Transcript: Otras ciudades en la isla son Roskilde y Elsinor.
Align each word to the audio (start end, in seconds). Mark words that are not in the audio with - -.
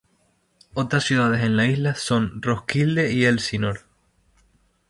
Otras 0.73 1.03
ciudades 1.03 1.43
en 1.43 1.55
la 1.57 1.67
isla 1.67 1.93
son 1.93 2.41
Roskilde 2.41 3.11
y 3.13 3.25
Elsinor. 3.25 3.81